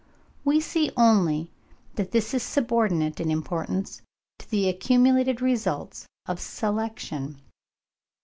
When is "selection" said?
6.39-7.39